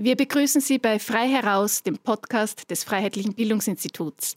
[0.00, 4.36] Wir begrüßen Sie bei Frei heraus, dem Podcast des Freiheitlichen Bildungsinstituts.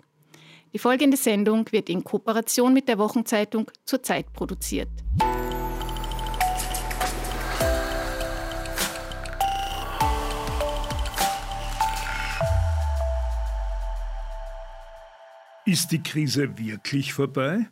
[0.74, 4.90] Die folgende Sendung wird in Kooperation mit der Wochenzeitung zur Zeit produziert.
[15.68, 17.70] Ist die Krise wirklich vorbei?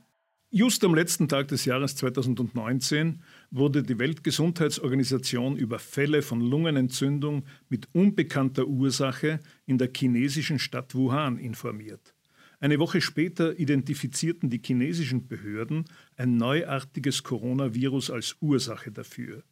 [0.52, 3.22] Just am letzten Tag des Jahres 2019
[3.52, 11.38] wurde die Weltgesundheitsorganisation über Fälle von Lungenentzündung mit unbekannter Ursache in der chinesischen Stadt Wuhan
[11.38, 12.16] informiert.
[12.60, 15.86] Eine Woche später identifizierten die chinesischen Behörden
[16.18, 19.44] ein neuartiges Coronavirus als Ursache dafür.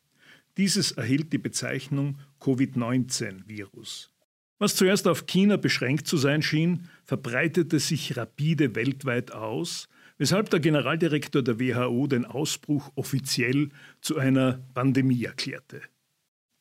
[0.57, 4.09] Dieses erhielt die Bezeichnung Covid-19-Virus.
[4.57, 10.59] Was zuerst auf China beschränkt zu sein schien, verbreitete sich rapide weltweit aus weshalb der
[10.59, 13.69] Generaldirektor der WHO den Ausbruch offiziell
[14.01, 15.81] zu einer Pandemie erklärte.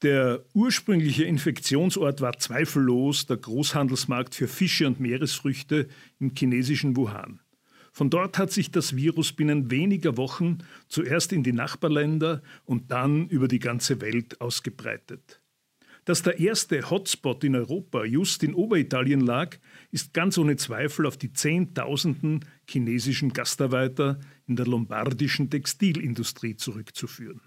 [0.02, 7.40] Der ursprüngliche Infektionsort war zweifellos der Großhandelsmarkt für Fische und Meeresfrüchte im chinesischen Wuhan.
[7.92, 13.26] Von dort hat sich das Virus binnen weniger Wochen zuerst in die Nachbarländer und dann
[13.28, 15.40] über die ganze Welt ausgebreitet.
[16.06, 19.56] Dass der erste Hotspot in Europa just in Oberitalien lag,
[19.90, 27.40] ist ganz ohne Zweifel auf die Zehntausenden chinesischen Gastarbeiter in der lombardischen Textilindustrie zurückzuführen.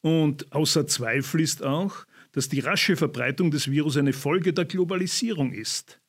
[0.00, 5.52] Und außer Zweifel ist auch, dass die rasche Verbreitung des Virus eine Folge der Globalisierung
[5.52, 6.00] ist.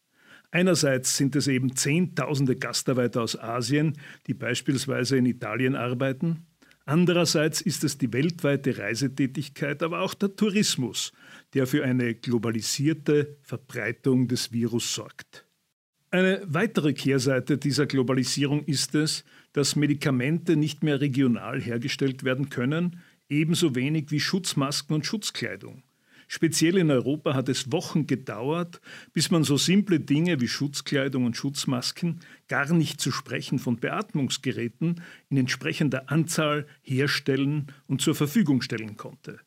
[0.49, 6.45] Einerseits sind es eben Zehntausende Gastarbeiter aus Asien, die beispielsweise in Italien arbeiten,
[6.86, 11.14] Andererseits ist es die weltweite Reisetätigkeit, aber auch der Tourismus,
[11.53, 15.45] der für eine globalisierte Verbreitung des Virus sorgt.
[16.11, 19.23] Eine weitere Kehrseite dieser Globalisierung ist es,
[19.54, 25.84] dass Medikamente nicht mehr regional hergestellt werden können, ebenso wenig wie Schutzmasken und Schutzkleidung.
[26.27, 28.81] Speziell in Europa hat es Wochen gedauert,
[29.13, 35.02] bis man so simple Dinge wie Schutzkleidung und Schutzmasken, gar nicht zu sprechen von Beatmungsgeräten,
[35.30, 39.39] in entsprechender Anzahl herstellen und zur Verfügung stellen konnte.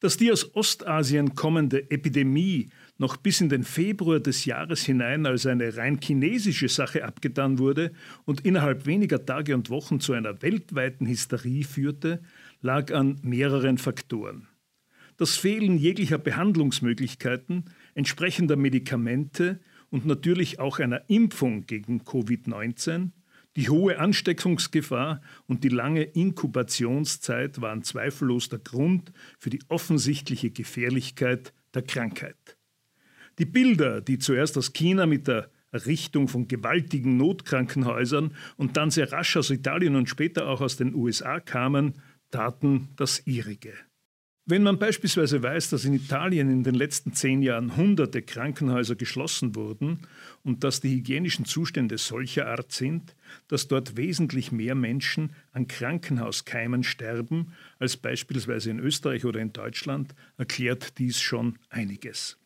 [0.00, 5.46] Dass die aus Ostasien kommende Epidemie noch bis in den Februar des Jahres hinein als
[5.46, 7.92] eine rein chinesische Sache abgetan wurde
[8.24, 12.20] und innerhalb weniger Tage und Wochen zu einer weltweiten Hysterie führte,
[12.62, 14.48] lag an mehreren Faktoren
[15.16, 17.64] das Fehlen jeglicher Behandlungsmöglichkeiten,
[17.94, 23.10] entsprechender Medikamente und natürlich auch einer Impfung gegen Covid-19,
[23.56, 31.52] die hohe Ansteckungsgefahr und die lange Inkubationszeit waren zweifellos der Grund für die offensichtliche Gefährlichkeit
[31.74, 32.56] der Krankheit.
[33.38, 39.10] Die Bilder, die zuerst aus China mit der Errichtung von gewaltigen Notkrankenhäusern und dann sehr
[39.10, 41.94] rasch aus Italien und später auch aus den USA kamen,
[42.30, 43.72] taten das ihrige.
[44.44, 49.54] Wenn man beispielsweise weiß, dass in Italien in den letzten zehn Jahren hunderte Krankenhäuser geschlossen
[49.54, 50.00] wurden
[50.42, 53.14] und dass die hygienischen Zustände solcher Art sind,
[53.46, 60.12] dass dort wesentlich mehr Menschen an Krankenhauskeimen sterben als beispielsweise in Österreich oder in Deutschland,
[60.36, 62.36] erklärt dies schon einiges.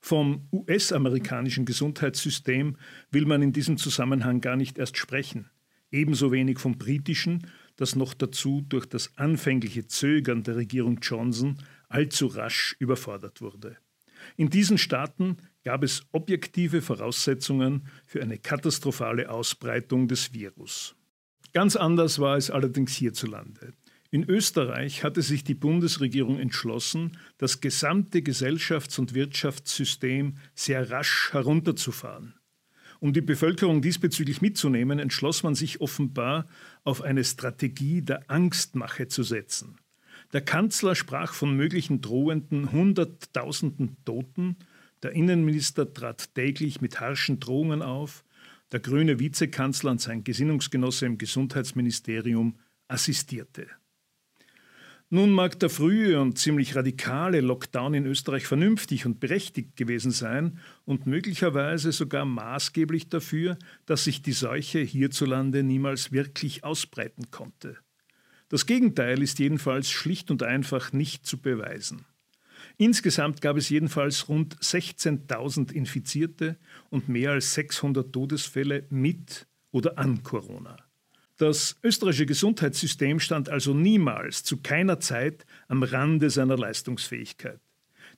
[0.00, 2.76] Vom US-amerikanischen Gesundheitssystem
[3.12, 5.50] will man in diesem Zusammenhang gar nicht erst sprechen,
[5.92, 11.58] ebenso wenig vom britischen, das noch dazu durch das anfängliche Zögern der Regierung Johnson
[11.88, 13.76] allzu rasch überfordert wurde.
[14.36, 20.94] In diesen Staaten gab es objektive Voraussetzungen für eine katastrophale Ausbreitung des Virus.
[21.52, 23.74] Ganz anders war es allerdings hierzulande.
[24.10, 32.34] In Österreich hatte sich die Bundesregierung entschlossen, das gesamte Gesellschafts- und Wirtschaftssystem sehr rasch herunterzufahren.
[33.00, 36.46] Um die Bevölkerung diesbezüglich mitzunehmen, entschloss man sich offenbar
[36.84, 39.76] auf eine Strategie der Angstmache zu setzen.
[40.32, 44.56] Der Kanzler sprach von möglichen drohenden Hunderttausenden Toten,
[45.02, 48.24] der Innenminister trat täglich mit harschen Drohungen auf,
[48.72, 53.68] der grüne Vizekanzler und sein Gesinnungsgenosse im Gesundheitsministerium assistierte.
[55.14, 60.58] Nun mag der frühe und ziemlich radikale Lockdown in Österreich vernünftig und berechtigt gewesen sein
[60.86, 63.56] und möglicherweise sogar maßgeblich dafür,
[63.86, 67.76] dass sich die Seuche hierzulande niemals wirklich ausbreiten konnte.
[68.48, 72.06] Das Gegenteil ist jedenfalls schlicht und einfach nicht zu beweisen.
[72.76, 76.56] Insgesamt gab es jedenfalls rund 16.000 Infizierte
[76.90, 80.76] und mehr als 600 Todesfälle mit oder an Corona.
[81.36, 87.60] Das österreichische Gesundheitssystem stand also niemals zu keiner Zeit am Rande seiner Leistungsfähigkeit.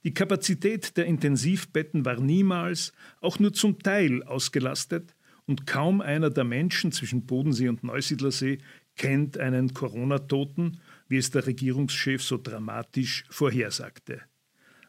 [0.05, 5.15] Die Kapazität der Intensivbetten war niemals, auch nur zum Teil ausgelastet
[5.47, 8.59] und kaum einer der Menschen zwischen Bodensee und Neusiedlersee
[8.97, 14.21] kennt einen Corona-Toten, wie es der Regierungschef so dramatisch vorhersagte.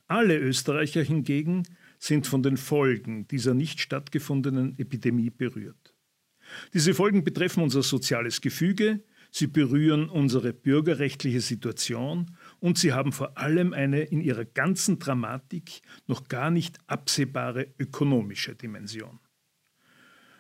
[0.08, 1.64] Alle Österreicher hingegen
[2.00, 5.87] sind von den Folgen dieser nicht stattgefundenen Epidemie berührt.
[6.74, 9.02] Diese Folgen betreffen unser soziales Gefüge,
[9.32, 15.82] sie berühren unsere bürgerrechtliche Situation und sie haben vor allem eine in ihrer ganzen Dramatik
[16.08, 19.20] noch gar nicht absehbare ökonomische Dimension.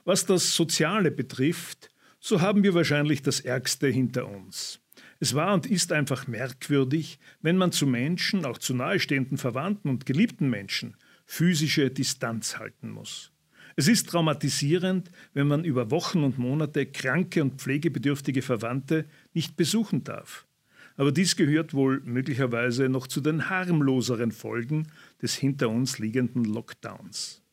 [0.05, 1.89] Was das Soziale betrifft,
[2.19, 4.79] so haben wir wahrscheinlich das Ärgste hinter uns.
[5.19, 10.05] Es war und ist einfach merkwürdig, wenn man zu Menschen, auch zu nahestehenden Verwandten und
[10.05, 10.95] geliebten Menschen,
[11.25, 13.31] physische Distanz halten muss.
[13.79, 20.03] Es ist traumatisierend, wenn man über Wochen und Monate kranke und pflegebedürftige Verwandte nicht besuchen
[20.03, 20.47] darf.
[20.95, 24.87] Aber dies gehört wohl möglicherweise noch zu den harmloseren Folgen
[25.21, 27.43] des hinter uns liegenden Lockdowns.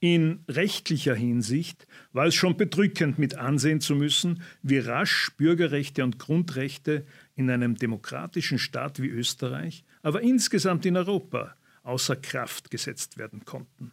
[0.00, 6.18] In rechtlicher Hinsicht war es schon bedrückend mit ansehen zu müssen, wie rasch Bürgerrechte und
[6.18, 11.54] Grundrechte in einem demokratischen Staat wie Österreich, aber insgesamt in Europa
[11.84, 13.92] außer Kraft gesetzt werden konnten.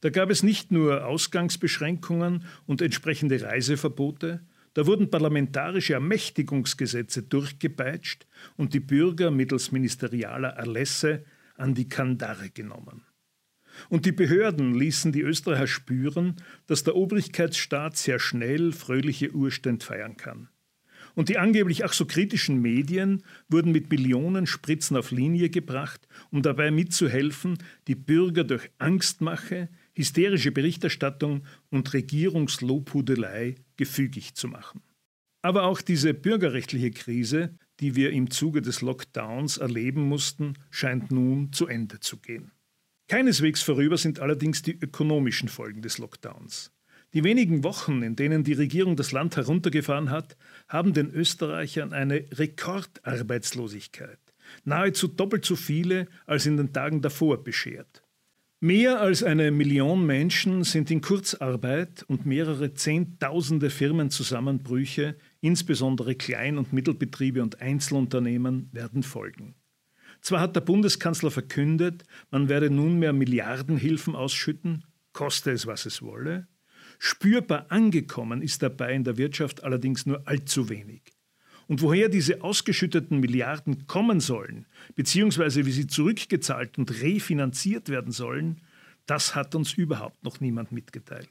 [0.00, 4.40] Da gab es nicht nur Ausgangsbeschränkungen und entsprechende Reiseverbote,
[4.74, 8.26] da wurden parlamentarische Ermächtigungsgesetze durchgepeitscht
[8.56, 11.24] und die Bürger mittels ministerialer Erlässe
[11.56, 13.02] an die Kandare genommen.
[13.88, 16.36] Und die Behörden ließen die Österreicher spüren,
[16.66, 20.48] dass der Obrigkeitsstaat sehr schnell fröhliche Urständ feiern kann.
[21.14, 26.42] Und die angeblich ach so kritischen Medien wurden mit Millionen Spritzen auf Linie gebracht, um
[26.42, 27.58] dabei mitzuhelfen,
[27.88, 29.68] die Bürger durch Angstmache,
[30.00, 34.82] hysterische Berichterstattung und Regierungslobhudelei gefügig zu machen.
[35.42, 41.52] Aber auch diese bürgerrechtliche Krise, die wir im Zuge des Lockdowns erleben mussten, scheint nun
[41.52, 42.50] zu Ende zu gehen.
[43.08, 46.72] Keineswegs vorüber sind allerdings die ökonomischen Folgen des Lockdowns.
[47.12, 50.36] Die wenigen Wochen, in denen die Regierung das Land heruntergefahren hat,
[50.68, 54.20] haben den Österreichern eine Rekordarbeitslosigkeit,
[54.64, 58.04] nahezu doppelt so viele als in den Tagen davor beschert.
[58.62, 66.70] Mehr als eine Million Menschen sind in Kurzarbeit und mehrere Zehntausende Firmenzusammenbrüche, insbesondere Klein- und
[66.70, 69.54] Mittelbetriebe und Einzelunternehmen, werden folgen.
[70.20, 74.84] Zwar hat der Bundeskanzler verkündet, man werde nunmehr Milliardenhilfen ausschütten,
[75.14, 76.46] koste es, was es wolle.
[76.98, 81.14] Spürbar angekommen ist dabei in der Wirtschaft allerdings nur allzu wenig.
[81.70, 88.60] Und woher diese ausgeschütteten Milliarden kommen sollen, beziehungsweise wie sie zurückgezahlt und refinanziert werden sollen,
[89.06, 91.30] das hat uns überhaupt noch niemand mitgeteilt.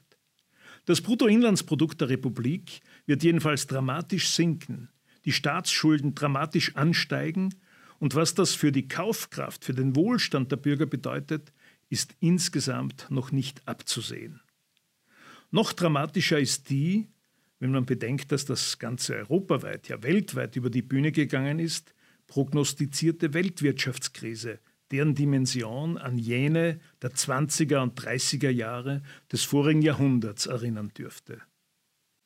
[0.86, 4.88] Das Bruttoinlandsprodukt der Republik wird jedenfalls dramatisch sinken,
[5.26, 7.54] die Staatsschulden dramatisch ansteigen
[7.98, 11.52] und was das für die Kaufkraft, für den Wohlstand der Bürger bedeutet,
[11.90, 14.40] ist insgesamt noch nicht abzusehen.
[15.50, 17.08] Noch dramatischer ist die,
[17.60, 21.94] wenn man bedenkt, dass das Ganze europaweit, ja weltweit über die Bühne gegangen ist,
[22.26, 24.58] prognostizierte Weltwirtschaftskrise,
[24.90, 31.42] deren Dimension an jene der 20er und 30er Jahre des vorigen Jahrhunderts erinnern dürfte.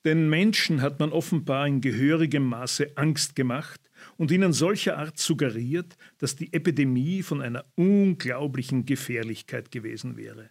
[0.05, 5.97] Den Menschen hat man offenbar in gehörigem Maße Angst gemacht und ihnen solcher Art suggeriert,
[6.19, 10.51] dass die Epidemie von einer unglaublichen Gefährlichkeit gewesen wäre.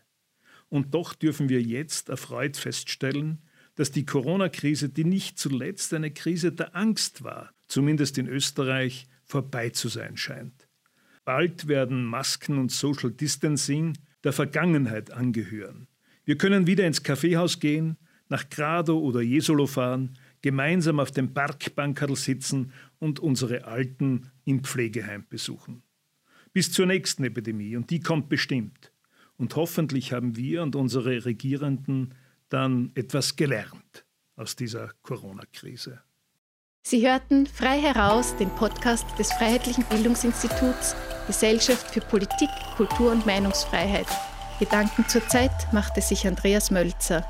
[0.70, 3.44] Und doch dürfen wir jetzt erfreut feststellen,
[3.76, 9.70] dass die Corona-Krise, die nicht zuletzt eine Krise der Angst war, zumindest in Österreich, vorbei
[9.70, 10.68] zu sein scheint.
[11.26, 15.88] Bald werden Masken und Social Distancing der Vergangenheit angehören.
[16.26, 17.98] Wir können wieder ins Kaffeehaus gehen,
[18.30, 25.26] nach Grado oder Jesolo fahren, gemeinsam auf dem Parkbankerl sitzen und unsere Alten im Pflegeheim
[25.30, 25.84] besuchen.
[26.52, 28.92] Bis zur nächsten Epidemie, und die kommt bestimmt.
[29.38, 32.14] Und hoffentlich haben wir und unsere Regierenden
[32.54, 34.06] dann etwas gelernt
[34.36, 36.02] aus dieser Corona-Krise.
[36.86, 40.96] Sie hörten frei heraus den Podcast des Freiheitlichen Bildungsinstituts
[41.26, 44.08] Gesellschaft für Politik, Kultur und Meinungsfreiheit.
[44.60, 47.26] Gedanken zur Zeit machte sich Andreas Mölzer.